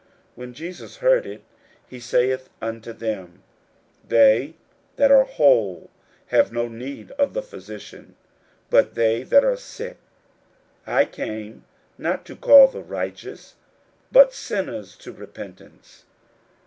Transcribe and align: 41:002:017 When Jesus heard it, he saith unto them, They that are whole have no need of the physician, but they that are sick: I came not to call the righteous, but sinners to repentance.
41:002:017 0.01 0.09
When 0.37 0.53
Jesus 0.55 0.95
heard 0.97 1.25
it, 1.27 1.43
he 1.87 1.99
saith 1.99 2.49
unto 2.59 2.91
them, 2.91 3.43
They 4.07 4.55
that 4.95 5.11
are 5.11 5.25
whole 5.25 5.91
have 6.29 6.51
no 6.51 6.67
need 6.67 7.11
of 7.19 7.35
the 7.35 7.43
physician, 7.43 8.15
but 8.71 8.95
they 8.95 9.21
that 9.21 9.43
are 9.45 9.55
sick: 9.55 9.97
I 10.87 11.05
came 11.05 11.65
not 11.99 12.25
to 12.25 12.35
call 12.35 12.67
the 12.67 12.81
righteous, 12.81 13.53
but 14.11 14.33
sinners 14.33 14.95
to 14.97 15.11
repentance. 15.11 16.05